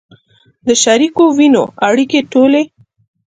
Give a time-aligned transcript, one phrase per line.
[0.67, 2.63] د شریکو وینو اړیکې ټولې